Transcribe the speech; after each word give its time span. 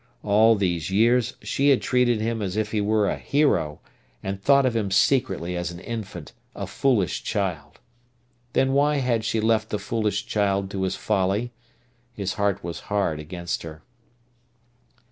All 0.23 0.55
these 0.55 0.89
years 0.89 1.35
she 1.43 1.69
had 1.69 1.79
treated 1.79 2.19
him 2.21 2.41
as 2.41 2.57
if 2.57 2.71
he 2.71 2.81
were 2.81 3.07
a 3.07 3.19
hero, 3.19 3.81
and 4.23 4.41
thought 4.41 4.65
of 4.65 4.75
him 4.75 4.89
secretly 4.89 5.55
as 5.55 5.69
an 5.69 5.79
infant, 5.79 6.33
a 6.55 6.65
foolish 6.65 7.21
child. 7.21 7.79
Then 8.53 8.73
why 8.73 8.95
had 8.95 9.23
she 9.23 9.39
left 9.39 9.69
the 9.69 9.77
foolish 9.77 10.25
child 10.25 10.71
to 10.71 10.81
his 10.81 10.95
folly? 10.95 11.51
His 12.13 12.33
heart 12.33 12.63
was 12.63 12.79
hard 12.89 13.19
against 13.19 13.61
her. 13.61 13.83